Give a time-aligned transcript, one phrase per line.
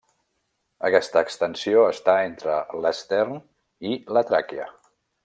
[0.87, 2.57] Aquesta extensió està entre
[2.87, 3.39] l'estern
[3.91, 4.71] i la tràquea.